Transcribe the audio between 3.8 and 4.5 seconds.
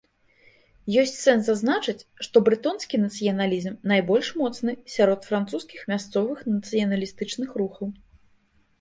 найбольш